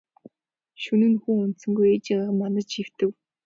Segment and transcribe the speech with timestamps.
[0.83, 3.09] Шөнө нь хүү унтсангүй ээжийгээ манаж хэвтэв.